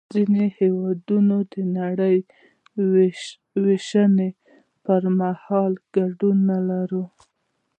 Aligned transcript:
ځینې 0.13 0.45
هېوادونه 0.59 1.35
د 1.53 1.55
نړۍ 1.77 2.17
وېشنې 3.63 4.29
پر 4.85 5.01
مهال 5.19 5.73
ګډون 5.95 6.37
نلري 6.49 7.03